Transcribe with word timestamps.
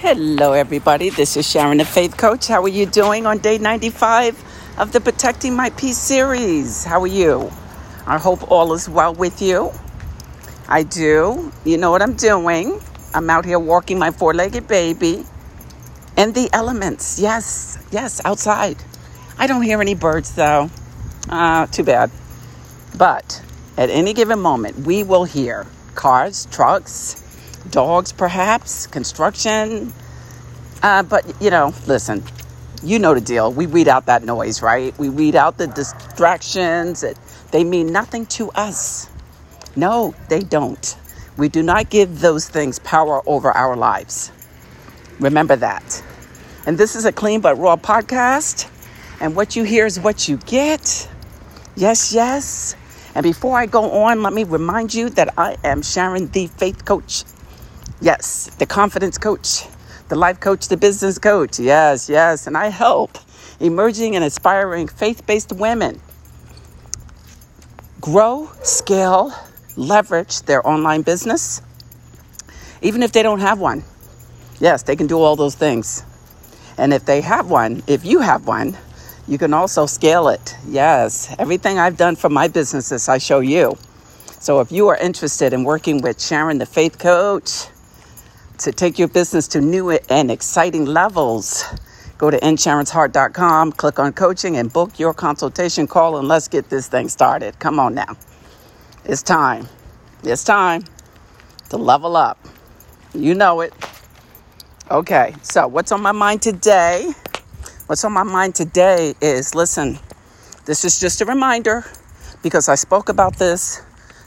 Hello, 0.00 0.52
everybody. 0.52 1.08
This 1.08 1.38
is 1.38 1.50
Sharon, 1.50 1.78
the 1.78 1.84
Faith 1.86 2.18
Coach. 2.18 2.48
How 2.48 2.62
are 2.62 2.68
you 2.68 2.84
doing 2.84 3.24
on 3.24 3.38
day 3.38 3.56
95 3.56 4.76
of 4.76 4.92
the 4.92 5.00
Protecting 5.00 5.56
My 5.56 5.70
Peace 5.70 5.96
series? 5.96 6.84
How 6.84 7.00
are 7.00 7.06
you? 7.06 7.50
I 8.06 8.18
hope 8.18 8.52
all 8.52 8.74
is 8.74 8.90
well 8.90 9.14
with 9.14 9.40
you. 9.40 9.72
I 10.68 10.82
do. 10.82 11.50
You 11.64 11.78
know 11.78 11.90
what 11.90 12.02
I'm 12.02 12.12
doing? 12.12 12.78
I'm 13.14 13.30
out 13.30 13.46
here 13.46 13.58
walking 13.58 13.98
my 13.98 14.10
four 14.10 14.34
legged 14.34 14.68
baby 14.68 15.24
in 16.18 16.32
the 16.34 16.50
elements. 16.52 17.18
Yes, 17.18 17.78
yes, 17.90 18.20
outside. 18.26 18.76
I 19.38 19.46
don't 19.46 19.62
hear 19.62 19.80
any 19.80 19.94
birds 19.94 20.34
though. 20.34 20.68
Uh, 21.30 21.68
too 21.68 21.84
bad. 21.84 22.10
But 22.98 23.42
at 23.78 23.88
any 23.88 24.12
given 24.12 24.40
moment, 24.40 24.80
we 24.80 25.02
will 25.04 25.24
hear 25.24 25.66
cars, 25.94 26.46
trucks, 26.50 27.25
dogs, 27.70 28.12
perhaps, 28.12 28.86
construction. 28.86 29.92
Uh, 30.82 31.02
but, 31.02 31.24
you 31.40 31.50
know, 31.50 31.74
listen, 31.86 32.22
you 32.82 32.98
know 32.98 33.14
the 33.14 33.20
deal. 33.20 33.52
We 33.52 33.66
weed 33.66 33.88
out 33.88 34.06
that 34.06 34.22
noise, 34.24 34.62
right? 34.62 34.96
We 34.98 35.08
weed 35.08 35.34
out 35.34 35.58
the 35.58 35.66
distractions. 35.66 37.04
They 37.50 37.64
mean 37.64 37.92
nothing 37.92 38.26
to 38.26 38.50
us. 38.52 39.08
No, 39.74 40.14
they 40.28 40.40
don't. 40.40 40.96
We 41.36 41.48
do 41.48 41.62
not 41.62 41.90
give 41.90 42.20
those 42.20 42.48
things 42.48 42.78
power 42.78 43.22
over 43.26 43.50
our 43.52 43.76
lives. 43.76 44.32
Remember 45.20 45.56
that. 45.56 46.02
And 46.66 46.78
this 46.78 46.96
is 46.96 47.04
a 47.04 47.12
clean 47.12 47.40
but 47.40 47.58
raw 47.58 47.76
podcast. 47.76 48.70
And 49.20 49.34
what 49.34 49.56
you 49.56 49.64
hear 49.64 49.86
is 49.86 49.98
what 49.98 50.28
you 50.28 50.36
get. 50.38 51.08
Yes, 51.74 52.12
yes. 52.12 52.76
And 53.14 53.22
before 53.22 53.58
I 53.58 53.66
go 53.66 53.90
on, 54.02 54.22
let 54.22 54.32
me 54.32 54.44
remind 54.44 54.92
you 54.92 55.08
that 55.10 55.34
I 55.38 55.56
am 55.64 55.82
Sharon, 55.82 56.28
the 56.28 56.48
faith 56.48 56.84
coach 56.84 57.24
Yes, 58.00 58.50
the 58.58 58.66
confidence 58.66 59.18
coach, 59.18 59.66
the 60.08 60.16
life 60.16 60.38
coach, 60.38 60.68
the 60.68 60.76
business 60.76 61.18
coach. 61.18 61.58
Yes, 61.58 62.08
yes. 62.08 62.46
And 62.46 62.56
I 62.56 62.68
help 62.68 63.18
emerging 63.58 64.14
and 64.16 64.24
aspiring 64.24 64.86
faith 64.86 65.26
based 65.26 65.52
women 65.52 66.00
grow, 68.00 68.50
scale, 68.62 69.32
leverage 69.76 70.42
their 70.42 70.66
online 70.66 71.02
business, 71.02 71.62
even 72.82 73.02
if 73.02 73.12
they 73.12 73.22
don't 73.22 73.40
have 73.40 73.58
one. 73.58 73.82
Yes, 74.60 74.82
they 74.82 74.94
can 74.94 75.06
do 75.06 75.18
all 75.18 75.34
those 75.34 75.54
things. 75.54 76.04
And 76.78 76.92
if 76.92 77.04
they 77.04 77.20
have 77.22 77.50
one, 77.50 77.82
if 77.86 78.04
you 78.04 78.20
have 78.20 78.46
one, 78.46 78.76
you 79.26 79.38
can 79.38 79.52
also 79.54 79.86
scale 79.86 80.28
it. 80.28 80.54
Yes, 80.68 81.34
everything 81.38 81.78
I've 81.78 81.96
done 81.96 82.14
for 82.14 82.28
my 82.28 82.46
businesses, 82.46 83.08
I 83.08 83.18
show 83.18 83.40
you. 83.40 83.76
So 84.38 84.60
if 84.60 84.70
you 84.70 84.86
are 84.88 84.96
interested 84.96 85.52
in 85.52 85.64
working 85.64 86.00
with 86.02 86.22
Sharon, 86.22 86.58
the 86.58 86.66
faith 86.66 86.98
coach, 86.98 87.66
to 88.58 88.72
take 88.72 88.98
your 88.98 89.08
business 89.08 89.48
to 89.48 89.60
new 89.60 89.90
and 89.90 90.30
exciting 90.30 90.86
levels. 90.86 91.64
Go 92.18 92.30
to 92.30 92.38
insharonsheart.com, 92.38 93.72
click 93.72 93.98
on 93.98 94.12
coaching, 94.12 94.56
and 94.56 94.72
book 94.72 94.98
your 94.98 95.12
consultation 95.12 95.86
call, 95.86 96.16
and 96.16 96.28
let's 96.28 96.48
get 96.48 96.70
this 96.70 96.88
thing 96.88 97.08
started. 97.08 97.58
Come 97.58 97.78
on 97.78 97.94
now. 97.94 98.16
It's 99.04 99.22
time. 99.22 99.68
It's 100.22 100.42
time 100.42 100.84
to 101.68 101.76
level 101.76 102.16
up. 102.16 102.38
You 103.14 103.34
know 103.34 103.60
it. 103.60 103.74
Okay, 104.90 105.34
so 105.42 105.66
what's 105.66 105.92
on 105.92 106.00
my 106.00 106.12
mind 106.12 106.42
today? 106.42 107.12
What's 107.86 108.04
on 108.04 108.12
my 108.12 108.22
mind 108.22 108.54
today 108.54 109.14
is 109.20 109.54
listen, 109.54 109.98
this 110.64 110.84
is 110.84 110.98
just 110.98 111.20
a 111.20 111.24
reminder 111.24 111.84
because 112.42 112.68
I 112.68 112.76
spoke 112.76 113.08
about 113.08 113.36
this 113.36 113.82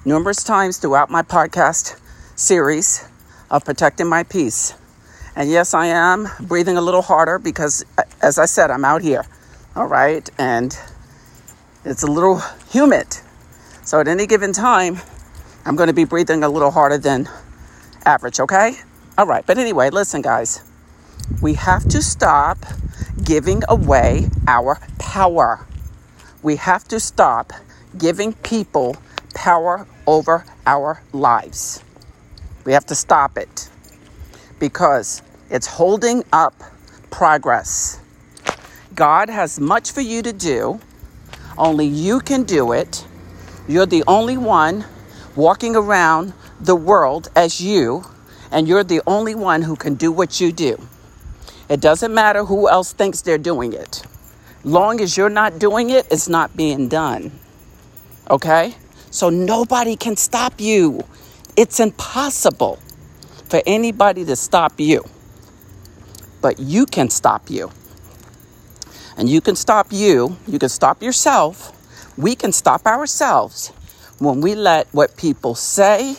numerous 0.05 0.43
times 0.43 0.77
throughout 0.77 1.09
my 1.09 1.21
podcast 1.21 1.99
series 2.36 3.08
of 3.50 3.66
protecting 3.66 4.08
my 4.08 4.23
peace. 4.23 4.73
And 5.36 5.50
yes, 5.50 5.73
I 5.73 5.88
am 5.88 6.28
breathing 6.42 6.78
a 6.78 6.81
little 6.81 7.02
harder 7.02 7.39
because, 7.39 7.86
as 8.22 8.38
I 8.38 8.45
said, 8.45 8.72
I'm 8.72 8.83
out 8.83 9.02
here. 9.02 9.25
All 9.75 9.88
right. 9.88 10.30
And 10.38 10.78
it's 11.86 12.03
a 12.03 12.08
little 12.08 12.42
humid. 12.71 13.08
So 13.83 13.99
at 13.99 14.08
any 14.08 14.27
given 14.27 14.54
time, 14.54 14.99
I'm 15.65 15.76
going 15.76 15.87
to 15.87 15.93
be 15.93 16.04
breathing 16.04 16.43
a 16.43 16.49
little 16.49 16.71
harder 16.71 16.98
than 16.98 17.30
average. 18.05 18.39
Okay. 18.39 18.73
All 19.17 19.26
right. 19.26 19.45
But 19.45 19.58
anyway, 19.58 19.89
listen, 19.89 20.21
guys. 20.21 20.61
We 21.42 21.54
have 21.54 21.87
to 21.89 22.02
stop 22.02 22.58
giving 23.23 23.61
away 23.70 24.30
our 24.48 24.80
power. 24.98 25.66
We 26.42 26.55
have 26.58 26.87
to 26.89 26.99
stop 26.99 27.54
giving 27.98 28.33
people 28.33 28.98
power 29.36 29.87
over 30.08 30.45
our 30.66 31.02
lives. 31.14 31.83
We 32.69 32.73
have 32.73 32.85
to 32.85 32.95
stop 32.95 33.35
it 33.35 33.67
because 34.59 35.23
it's 35.49 35.65
holding 35.65 36.23
up 36.31 36.53
progress. 37.09 37.99
God 38.93 39.27
has 39.27 39.59
much 39.59 39.91
for 39.91 40.02
you 40.02 40.21
to 40.21 40.31
do. 40.31 40.80
Only 41.57 41.87
you 41.87 42.19
can 42.19 42.43
do 42.43 42.73
it. 42.73 43.07
You're 43.67 43.87
the 43.87 44.03
only 44.05 44.37
one 44.37 44.85
walking 45.35 45.75
around 45.75 46.33
the 46.61 46.75
world 46.75 47.30
as 47.35 47.59
you, 47.59 48.05
and 48.52 48.67
you're 48.67 48.83
the 48.83 49.01
only 49.07 49.33
one 49.33 49.63
who 49.63 49.75
can 49.75 49.95
do 49.95 50.11
what 50.11 50.39
you 50.39 50.51
do. 50.51 50.77
It 51.69 51.81
doesn't 51.81 52.13
matter 52.13 52.45
who 52.45 52.69
else 52.69 52.93
thinks 52.93 53.21
they're 53.23 53.39
doing 53.39 53.73
it. 53.73 54.03
Long 54.63 55.01
as 55.01 55.17
you're 55.17 55.27
not 55.27 55.57
doing 55.57 55.89
it, 55.89 56.05
it's 56.11 56.30
not 56.30 56.55
being 56.55 56.87
done. 56.87 57.31
Okay? 58.30 58.75
So 59.09 59.31
nobody 59.31 59.95
can 59.95 60.15
stop 60.15 60.61
you. 60.61 61.03
It's 61.59 61.81
impossible 61.81 62.80
for 63.49 63.61
anybody 63.65 64.23
to 64.23 64.37
stop 64.37 64.80
you, 64.80 65.03
but 66.39 66.58
you 66.58 66.86
can 66.86 67.09
stop 67.09 67.49
you. 67.49 67.70
And 69.17 69.27
you 69.27 69.42
can 69.42 69.58
stop 69.58 69.87
you, 69.92 70.37
you 70.48 70.58
can 70.58 70.69
stop 70.69 71.03
yourself, 71.03 71.73
we 72.17 72.33
can 72.33 72.53
stop 72.53 72.86
ourselves 72.86 73.73
when 74.19 74.39
we 74.39 74.55
let 74.55 74.87
what 74.93 75.17
people 75.17 75.53
say, 75.53 76.15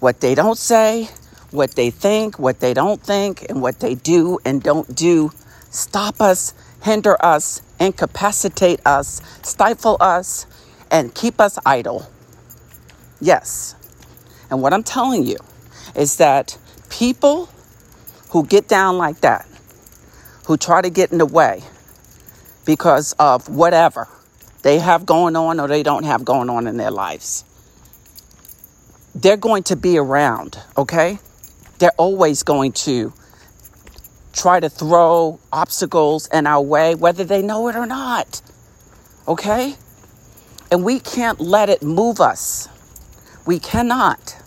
what 0.00 0.20
they 0.20 0.34
don't 0.34 0.58
say, 0.58 1.08
what 1.52 1.76
they 1.76 1.90
think, 1.90 2.36
what 2.36 2.58
they 2.58 2.74
don't 2.74 3.00
think, 3.00 3.46
and 3.48 3.62
what 3.62 3.78
they 3.78 3.94
do 3.94 4.40
and 4.44 4.60
don't 4.60 4.92
do 4.92 5.30
stop 5.70 6.20
us, 6.20 6.52
hinder 6.82 7.16
us, 7.24 7.62
incapacitate 7.78 8.80
us, 8.84 9.22
stifle 9.42 9.96
us, 10.00 10.46
and 10.90 11.14
keep 11.14 11.40
us 11.40 11.60
idle. 11.64 12.10
Yes, 13.20 13.76
and 14.52 14.60
what 14.60 14.74
I'm 14.74 14.82
telling 14.82 15.26
you 15.26 15.38
is 15.96 16.16
that 16.16 16.58
people 16.90 17.48
who 18.32 18.44
get 18.44 18.68
down 18.68 18.98
like 18.98 19.22
that, 19.22 19.48
who 20.44 20.58
try 20.58 20.82
to 20.82 20.90
get 20.90 21.10
in 21.10 21.16
the 21.16 21.24
way 21.24 21.62
because 22.66 23.14
of 23.14 23.48
whatever 23.48 24.08
they 24.60 24.78
have 24.78 25.06
going 25.06 25.36
on 25.36 25.58
or 25.58 25.68
they 25.68 25.82
don't 25.82 26.04
have 26.04 26.26
going 26.26 26.50
on 26.50 26.66
in 26.66 26.76
their 26.76 26.90
lives, 26.90 27.46
they're 29.14 29.38
going 29.38 29.62
to 29.62 29.74
be 29.74 29.96
around, 29.96 30.58
okay? 30.76 31.18
They're 31.78 31.90
always 31.96 32.42
going 32.42 32.72
to 32.72 33.14
try 34.34 34.60
to 34.60 34.68
throw 34.68 35.40
obstacles 35.50 36.26
in 36.26 36.46
our 36.46 36.60
way, 36.60 36.94
whether 36.94 37.24
they 37.24 37.40
know 37.40 37.68
it 37.68 37.76
or 37.76 37.86
not, 37.86 38.42
okay? 39.26 39.76
And 40.70 40.84
we 40.84 41.00
can't 41.00 41.40
let 41.40 41.70
it 41.70 41.82
move 41.82 42.20
us. 42.20 42.68
We 43.46 43.58
cannot. 43.58 44.41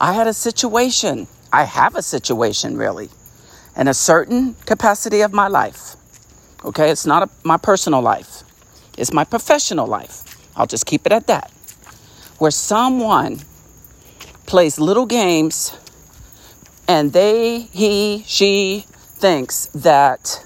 I 0.00 0.14
had 0.14 0.26
a 0.26 0.32
situation, 0.32 1.28
I 1.52 1.64
have 1.64 1.94
a 1.94 2.00
situation 2.00 2.78
really, 2.78 3.10
in 3.76 3.86
a 3.86 3.92
certain 3.92 4.54
capacity 4.64 5.20
of 5.20 5.34
my 5.34 5.46
life. 5.46 5.94
Okay, 6.64 6.90
it's 6.90 7.04
not 7.04 7.22
a, 7.22 7.30
my 7.44 7.58
personal 7.58 8.00
life, 8.00 8.42
it's 8.96 9.12
my 9.12 9.24
professional 9.24 9.86
life. 9.86 10.24
I'll 10.56 10.66
just 10.66 10.86
keep 10.86 11.04
it 11.04 11.12
at 11.12 11.26
that. 11.26 11.50
Where 12.38 12.50
someone 12.50 13.40
plays 14.46 14.80
little 14.80 15.06
games 15.06 15.76
and 16.88 17.12
they, 17.12 17.60
he, 17.60 18.24
she 18.26 18.86
thinks 18.88 19.66
that 19.66 20.44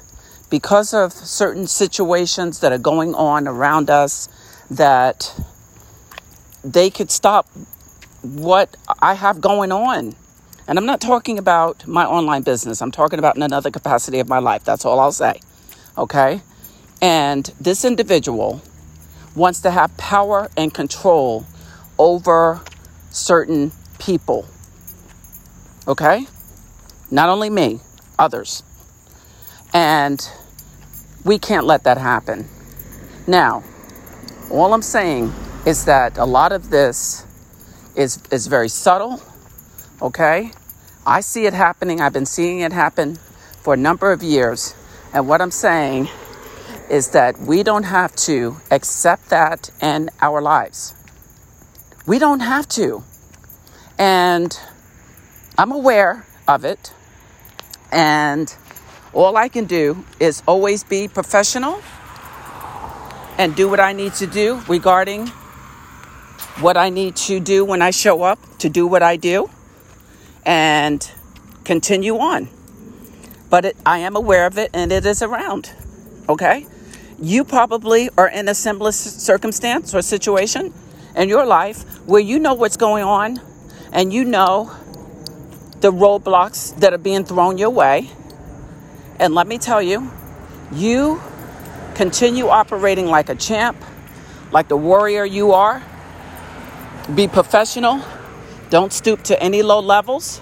because 0.50 0.92
of 0.92 1.12
certain 1.12 1.68
situations 1.68 2.58
that 2.58 2.72
are 2.72 2.78
going 2.78 3.14
on 3.14 3.46
around 3.48 3.88
us, 3.88 4.28
that 4.70 5.32
they 6.64 6.90
could 6.90 7.10
stop 7.10 7.48
what 8.24 8.76
I 9.00 9.14
have 9.14 9.40
going 9.40 9.70
on. 9.70 10.14
And 10.66 10.78
I'm 10.78 10.86
not 10.86 11.00
talking 11.00 11.38
about 11.38 11.86
my 11.86 12.06
online 12.06 12.42
business. 12.42 12.80
I'm 12.80 12.90
talking 12.90 13.18
about 13.18 13.36
in 13.36 13.42
another 13.42 13.70
capacity 13.70 14.18
of 14.18 14.28
my 14.28 14.38
life. 14.38 14.64
That's 14.64 14.84
all 14.84 14.98
I'll 14.98 15.12
say. 15.12 15.40
Okay? 15.98 16.40
And 17.02 17.52
this 17.60 17.84
individual 17.84 18.62
wants 19.36 19.60
to 19.60 19.70
have 19.70 19.94
power 19.98 20.50
and 20.56 20.72
control 20.72 21.44
over 21.98 22.62
certain 23.10 23.72
people. 23.98 24.46
Okay? 25.86 26.26
Not 27.10 27.28
only 27.28 27.50
me, 27.50 27.80
others. 28.18 28.62
And 29.74 30.26
we 31.24 31.38
can't 31.38 31.66
let 31.66 31.84
that 31.84 31.98
happen. 31.98 32.48
Now, 33.26 33.62
all 34.50 34.72
I'm 34.72 34.82
saying 34.82 35.32
is 35.66 35.84
that 35.84 36.16
a 36.16 36.24
lot 36.24 36.52
of 36.52 36.70
this 36.70 37.26
is, 37.94 38.19
is 38.31 38.46
very 38.46 38.69
subtle, 38.69 39.23
okay? 40.02 40.50
I 41.06 41.20
see 41.20 41.46
it 41.46 41.52
happening. 41.52 42.00
I've 42.00 42.12
been 42.12 42.26
seeing 42.26 42.61
it 42.61 42.73
happen 42.73 43.17
for 43.61 43.75
a 43.75 43.76
number 43.76 44.12
of 44.12 44.23
years. 44.23 44.75
And 45.12 45.29
what 45.29 45.41
I'm 45.41 45.50
saying 45.50 46.08
is 46.91 47.11
that 47.11 47.38
we 47.41 47.62
don't 47.62 47.85
have 47.85 48.14
to 48.17 48.56
accept 48.70 49.31
that 49.31 49.70
in 49.81 50.11
our 50.20 50.41
lives. 50.41 50.94
We 52.06 52.19
don't 52.19 52.41
have 52.41 52.69
to. 52.70 53.05
And 53.99 54.58
I'm 55.56 55.73
aware 55.73 56.26
of 56.49 56.64
it. 56.64 56.93
And 57.93 58.55
all 59.12 59.37
I 59.37 59.49
can 59.49 59.67
do 59.67 60.05
is 60.19 60.43
always 60.46 60.85
be 60.85 61.06
professional 61.08 61.81
and 63.38 63.55
do 63.55 63.69
what 63.69 63.81
I 63.81 63.93
need 63.93 64.14
to 64.14 64.26
do 64.26 64.61
regarding 64.69 65.31
what 66.60 66.76
I 66.76 66.90
need 66.90 67.16
to 67.16 67.40
do 67.40 67.64
when 67.64 67.82
I 67.82 67.90
show 67.90 68.22
up 68.22 68.38
to 68.58 68.68
do 68.68 68.86
what 68.86 69.02
I 69.02 69.16
do 69.16 69.50
and 70.46 71.10
continue 71.64 72.18
on. 72.18 72.48
But 73.50 73.64
it, 73.64 73.76
I 73.84 73.98
am 73.98 74.16
aware 74.16 74.46
of 74.46 74.58
it 74.58 74.70
and 74.72 74.92
it 74.92 75.04
is 75.04 75.22
around. 75.22 75.72
Okay? 76.28 76.66
You 77.20 77.44
probably 77.44 78.10
are 78.16 78.28
in 78.28 78.48
a 78.48 78.54
similar 78.54 78.92
circumstance 78.92 79.94
or 79.94 80.02
situation 80.02 80.72
in 81.16 81.28
your 81.28 81.46
life 81.46 81.84
where 82.06 82.20
you 82.20 82.38
know 82.38 82.54
what's 82.54 82.76
going 82.76 83.04
on 83.04 83.40
and 83.92 84.12
you 84.12 84.24
know 84.24 84.72
the 85.80 85.92
roadblocks 85.92 86.78
that 86.80 86.92
are 86.92 86.98
being 86.98 87.24
thrown 87.24 87.58
your 87.58 87.70
way. 87.70 88.10
And 89.18 89.34
let 89.34 89.46
me 89.46 89.58
tell 89.58 89.82
you, 89.82 90.10
you 90.72 91.20
continue 91.94 92.48
operating 92.48 93.06
like 93.06 93.28
a 93.28 93.34
champ, 93.34 93.76
like 94.50 94.68
the 94.68 94.76
warrior 94.76 95.24
you 95.24 95.52
are. 95.52 95.82
Be 97.12 97.28
professional. 97.28 98.00
Don't 98.70 98.92
stoop 98.92 99.22
to 99.24 99.42
any 99.42 99.62
low 99.62 99.80
levels. 99.80 100.40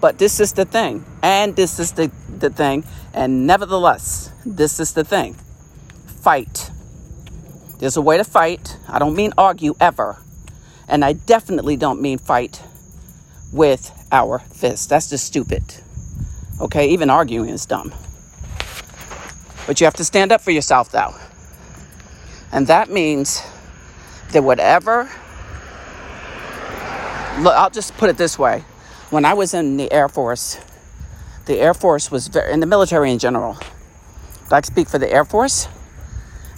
But 0.00 0.18
this 0.18 0.40
is 0.40 0.52
the 0.52 0.64
thing, 0.64 1.04
and 1.22 1.56
this 1.56 1.78
is 1.78 1.92
the, 1.92 2.10
the 2.28 2.50
thing, 2.50 2.84
and 3.14 3.46
nevertheless, 3.46 4.30
this 4.44 4.78
is 4.78 4.92
the 4.92 5.04
thing 5.04 5.36
fight. 6.20 6.70
There's 7.78 7.96
a 7.96 8.02
way 8.02 8.16
to 8.16 8.24
fight. 8.24 8.76
I 8.88 8.98
don't 8.98 9.14
mean 9.14 9.32
argue 9.38 9.74
ever. 9.80 10.18
And 10.88 11.04
I 11.04 11.12
definitely 11.12 11.76
don't 11.76 12.00
mean 12.00 12.18
fight 12.18 12.62
with 13.52 13.92
our 14.10 14.40
fists. 14.40 14.86
That's 14.86 15.08
just 15.08 15.24
stupid. 15.24 15.62
Okay, 16.60 16.88
even 16.88 17.10
arguing 17.10 17.50
is 17.50 17.64
dumb. 17.64 17.94
But 19.66 19.80
you 19.80 19.84
have 19.84 19.94
to 19.94 20.04
stand 20.04 20.32
up 20.32 20.40
for 20.40 20.50
yourself, 20.50 20.90
though. 20.90 21.14
And 22.50 22.66
that 22.66 22.90
means 22.90 23.42
that 24.32 24.42
whatever, 24.42 25.08
look, 27.38 27.54
I'll 27.54 27.70
just 27.70 27.96
put 27.96 28.10
it 28.10 28.16
this 28.16 28.38
way. 28.38 28.64
When 29.10 29.24
I 29.24 29.34
was 29.34 29.54
in 29.54 29.76
the 29.76 29.92
Air 29.92 30.08
Force, 30.08 30.58
the 31.46 31.58
Air 31.58 31.74
Force 31.74 32.10
was 32.10 32.28
very, 32.28 32.52
in 32.52 32.60
the 32.60 32.66
military 32.66 33.10
in 33.12 33.18
general, 33.18 33.56
I 34.50 34.60
speak 34.62 34.88
for 34.88 34.98
the 34.98 35.10
Air 35.12 35.24
Force, 35.24 35.68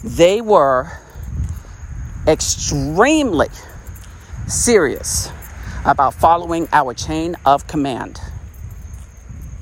they 0.04 0.40
were 0.40 0.90
extremely 2.26 3.48
serious 4.46 5.30
about 5.84 6.14
following 6.14 6.68
our 6.72 6.94
chain 6.94 7.36
of 7.44 7.66
command. 7.66 8.20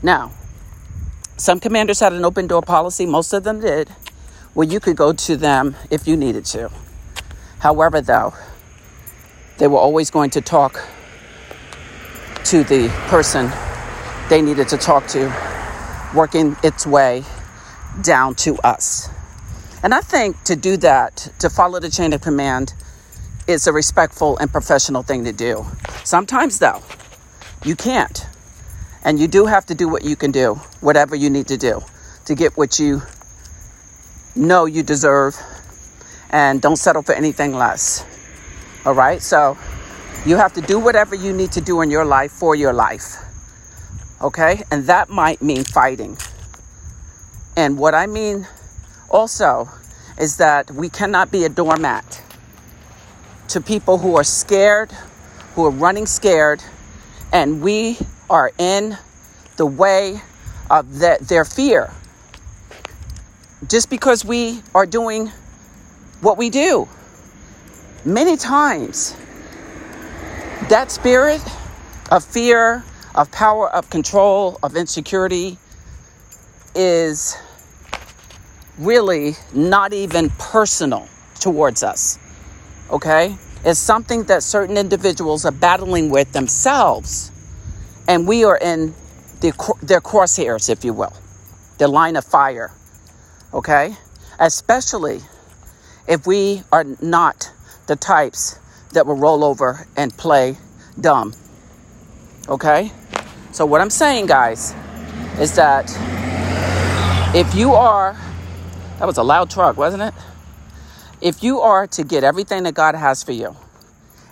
Now, 0.03 0.33
some 1.37 1.61
commanders 1.61 2.01
had 2.01 2.13
an 2.13 2.25
open 2.25 2.47
door 2.47 2.63
policy, 2.63 3.07
most 3.07 3.33
of 3.33 3.45
them 3.45 3.61
did, 3.61 3.89
where 4.55 4.67
you 4.67 4.81
could 4.81 4.97
go 4.97 5.13
to 5.13 5.37
them 5.37 5.77
if 5.91 6.07
you 6.07 6.17
needed 6.17 6.45
to. 6.47 6.71
However, 7.59 8.01
though, 8.01 8.35
they 9.59 9.67
were 9.67 9.79
always 9.79 10.11
going 10.11 10.31
to 10.31 10.41
talk 10.41 10.87
to 12.47 12.63
the 12.65 12.89
person 13.09 13.51
they 14.29 14.41
needed 14.41 14.69
to 14.69 14.77
talk 14.77 15.07
to, 15.09 15.33
working 16.15 16.57
its 16.63 16.87
way 16.87 17.25
down 18.03 18.35
to 18.37 18.57
us. 18.59 19.09
And 19.83 19.93
I 19.93 20.01
think 20.01 20.43
to 20.45 20.55
do 20.55 20.77
that, 20.79 21.29
to 21.41 21.51
follow 21.51 21.81
the 21.81 21.91
chain 21.91 22.13
of 22.13 22.21
command, 22.21 22.73
is 23.47 23.67
a 23.67 23.73
respectful 23.73 24.39
and 24.39 24.51
professional 24.51 25.03
thing 25.03 25.25
to 25.25 25.33
do. 25.33 25.67
Sometimes, 26.05 26.59
though, 26.61 26.83
you 27.65 27.75
can't. 27.75 28.27
And 29.05 29.19
you 29.19 29.29
do 29.29 29.47
have 29.47 29.67
to 29.67 29.75
do 29.75 29.89
what 29.89 30.05
you 30.05 30.15
can 30.17 30.31
do, 30.31 30.55
whatever 30.81 31.15
you 31.15 31.31
need 31.31 31.49
to 31.49 31.57
do 31.57 31.81
to 32.27 32.35
get 32.35 32.57
what 32.57 32.79
you 32.79 33.03
know 34.35 34.67
you 34.67 34.83
deserve 34.83 35.37
and 36.31 36.61
don't 36.61 36.77
settle 36.77 37.03
for 37.03 37.13
anything 37.13 37.53
less. 37.55 38.05
All 38.85 38.95
right? 38.95 39.23
So 39.23 39.57
you 40.27 40.37
have 40.37 40.53
to 40.55 40.61
do 40.61 40.81
whatever 40.81 41.15
you 41.15 41.33
need 41.33 41.53
to 41.53 41.61
do 41.61 41.83
in 41.83 41.91
your 41.91 42.05
life 42.05 42.33
for 42.33 42.57
your 42.57 42.73
life. 42.73 43.17
Okay? 44.21 44.65
And 44.73 44.85
that 44.89 45.09
might 45.09 45.41
mean 45.41 45.63
fighting. 45.63 46.19
And 47.57 47.79
what 47.79 47.95
I 47.95 48.07
mean 48.07 48.47
also 49.09 49.69
is 50.19 50.39
that 50.39 50.69
we 50.73 50.89
cannot 50.89 51.31
be 51.31 51.45
a 51.45 51.49
doormat 51.49 52.23
to 53.49 53.61
people 53.61 53.99
who 53.99 54.17
are 54.17 54.25
scared, 54.25 54.91
who 55.55 55.65
are 55.65 55.71
running 55.71 56.07
scared, 56.07 56.61
and 57.33 57.63
we 57.63 57.97
are 58.29 58.51
in 58.59 58.99
the 59.57 59.67
way 59.67 60.21
of 60.69 60.99
the, 60.99 61.19
their 61.21 61.45
fear. 61.45 61.93
Just 63.69 63.91
because 63.91 64.25
we 64.25 64.61
are 64.75 64.87
doing 64.87 65.31
what 66.21 66.37
we 66.37 66.51
do. 66.51 66.89
Many 68.05 68.37
times, 68.37 69.15
that 70.69 70.91
spirit 70.91 71.41
of 72.11 72.25
fear, 72.25 72.83
of 73.15 73.31
power, 73.31 73.71
of 73.71 73.89
control, 73.89 74.59
of 74.65 74.75
insecurity 74.75 75.59
is 76.75 77.37
really 78.79 79.37
not 79.55 79.93
even 79.93 80.29
personal 80.31 81.09
towards 81.39 81.85
us. 81.85 82.19
Okay? 82.91 83.37
It's 83.65 83.79
something 83.79 84.25
that 84.25 84.43
certain 84.43 84.77
individuals 84.77 85.45
are 85.45 85.53
battling 85.53 86.11
with 86.11 86.33
themselves 86.33 87.31
and 88.09 88.27
we 88.27 88.45
are 88.45 88.59
in 88.59 88.93
the, 89.41 89.53
their 89.83 90.01
crosshairs, 90.01 90.69
if 90.69 90.85
you 90.85 90.93
will, 90.93 91.13
the 91.79 91.87
line 91.87 92.17
of 92.17 92.25
fire. 92.25 92.73
Okay? 93.55 93.97
Especially 94.41 95.21
if 96.09 96.27
we 96.27 96.63
are 96.73 96.85
not 97.01 97.53
the 97.87 97.95
types 97.95 98.59
that 98.93 99.07
will 99.07 99.17
roll 99.17 99.45
over 99.45 99.87
and 99.97 100.17
play 100.17 100.57
dumb. 101.01 101.35
Okay? 102.49 102.93
So, 103.53 103.67
what 103.67 103.81
I'm 103.81 103.91
saying, 103.91 104.27
guys, 104.27 104.75
is 105.39 105.55
that 105.57 105.91
if 107.35 107.55
you 107.55 107.75
are, 107.75 108.17
that 108.99 109.07
was 109.07 109.19
a 109.19 109.23
loud 109.23 109.51
truck, 109.51 109.77
wasn't 109.77 110.03
it? 110.03 110.15
If 111.21 111.43
you 111.43 111.61
are 111.61 111.87
to 111.89 112.05
get 112.05 112.25
everything 112.25 112.63
that 112.65 112.75
God 112.75 112.95
has 112.95 113.23
for 113.23 113.33
you, 113.33 113.57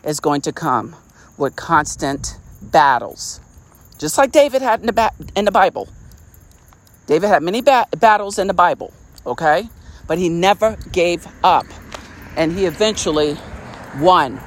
it's 0.03 0.21
going 0.21 0.43
to 0.43 0.53
come 0.53 0.97
with 1.37 1.57
constant 1.57 2.39
battles 2.63 3.41
just 3.99 4.19
like 4.19 4.33
David 4.33 4.63
had 4.63 4.81
in 4.81 4.87
the, 4.87 4.93
ba- 4.93 5.13
in 5.37 5.45
the 5.45 5.53
Bible. 5.53 5.89
David 7.07 7.29
had 7.29 7.43
many 7.43 7.63
ba- 7.63 7.87
battles 7.99 8.39
in 8.39 8.47
the 8.49 8.55
Bible, 8.55 8.93
okay? 9.25 9.69
But 10.07 10.19
he 10.19 10.29
never 10.29 10.77
gave 10.93 11.27
up. 11.43 11.67
And 12.37 12.53
he 12.53 12.67
eventually 12.67 13.39
won. 14.01 14.41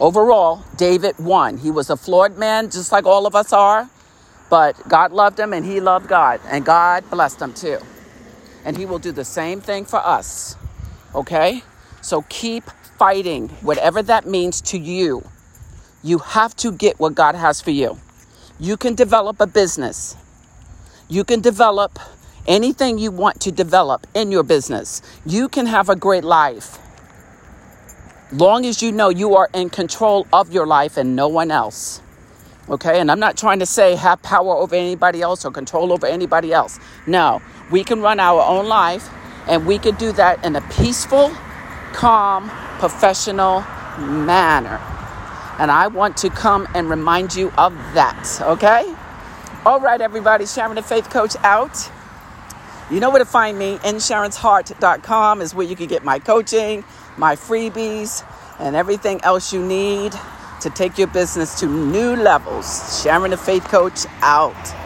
Overall, 0.00 0.64
David 0.76 1.18
won. 1.18 1.58
He 1.58 1.70
was 1.70 1.90
a 1.90 1.96
flawed 1.96 2.36
man, 2.36 2.70
just 2.70 2.92
like 2.92 3.06
all 3.06 3.26
of 3.26 3.34
us 3.34 3.52
are. 3.52 3.88
But 4.50 4.76
God 4.88 5.12
loved 5.12 5.38
him 5.38 5.52
and 5.52 5.64
he 5.64 5.80
loved 5.80 6.08
God. 6.08 6.40
And 6.48 6.64
God 6.64 7.08
blessed 7.10 7.40
him 7.40 7.54
too. 7.54 7.78
And 8.64 8.76
he 8.76 8.86
will 8.86 8.98
do 8.98 9.12
the 9.12 9.24
same 9.24 9.60
thing 9.60 9.84
for 9.84 9.98
us, 9.98 10.56
okay? 11.14 11.62
So 12.00 12.22
keep 12.28 12.64
fighting, 12.98 13.48
whatever 13.60 14.02
that 14.02 14.26
means 14.26 14.60
to 14.62 14.78
you. 14.78 15.24
You 16.02 16.18
have 16.18 16.54
to 16.56 16.72
get 16.72 16.98
what 16.98 17.14
God 17.14 17.34
has 17.34 17.60
for 17.60 17.70
you. 17.70 17.98
You 18.58 18.76
can 18.76 18.94
develop 18.94 19.40
a 19.40 19.46
business. 19.46 20.16
You 21.08 21.24
can 21.24 21.40
develop 21.40 21.98
anything 22.46 22.98
you 22.98 23.10
want 23.10 23.40
to 23.40 23.52
develop 23.52 24.06
in 24.14 24.30
your 24.30 24.42
business. 24.42 25.02
You 25.26 25.48
can 25.48 25.66
have 25.66 25.88
a 25.88 25.96
great 25.96 26.24
life. 26.24 26.78
Long 28.34 28.66
as 28.66 28.82
you 28.82 28.90
know 28.90 29.10
you 29.10 29.36
are 29.36 29.48
in 29.54 29.70
control 29.70 30.26
of 30.32 30.52
your 30.52 30.66
life 30.66 30.96
and 30.96 31.14
no 31.14 31.28
one 31.28 31.52
else. 31.52 32.02
Okay, 32.68 32.98
and 32.98 33.08
I'm 33.08 33.20
not 33.20 33.36
trying 33.36 33.60
to 33.60 33.66
say 33.66 33.94
have 33.94 34.20
power 34.22 34.56
over 34.56 34.74
anybody 34.74 35.22
else 35.22 35.44
or 35.44 35.52
control 35.52 35.92
over 35.92 36.04
anybody 36.04 36.52
else. 36.52 36.80
No, 37.06 37.40
we 37.70 37.84
can 37.84 38.00
run 38.00 38.18
our 38.18 38.42
own 38.42 38.66
life 38.66 39.08
and 39.46 39.64
we 39.66 39.78
can 39.78 39.94
do 39.94 40.10
that 40.12 40.44
in 40.44 40.56
a 40.56 40.60
peaceful, 40.62 41.30
calm, 41.92 42.50
professional 42.80 43.60
manner. 44.00 44.80
And 45.60 45.70
I 45.70 45.86
want 45.86 46.16
to 46.16 46.28
come 46.28 46.66
and 46.74 46.90
remind 46.90 47.36
you 47.36 47.52
of 47.56 47.72
that, 47.94 48.40
okay? 48.40 48.92
All 49.64 49.78
right, 49.78 50.00
everybody, 50.00 50.44
Sharon 50.46 50.74
the 50.74 50.82
Faith 50.82 51.08
Coach 51.08 51.36
out. 51.44 51.88
You 52.90 53.00
know 53.00 53.10
where 53.10 53.20
to 53.20 53.24
find 53.24 53.58
me. 53.58 53.78
InSharon'sHeart.com 53.78 55.40
is 55.40 55.54
where 55.54 55.66
you 55.66 55.76
can 55.76 55.86
get 55.86 56.04
my 56.04 56.18
coaching, 56.18 56.84
my 57.16 57.36
freebies, 57.36 58.24
and 58.58 58.76
everything 58.76 59.20
else 59.22 59.52
you 59.52 59.64
need 59.64 60.12
to 60.60 60.70
take 60.70 60.98
your 60.98 61.08
business 61.08 61.60
to 61.60 61.66
new 61.66 62.16
levels. 62.16 63.02
Sharon 63.02 63.30
the 63.30 63.36
Faith 63.36 63.64
Coach 63.64 64.06
out. 64.22 64.83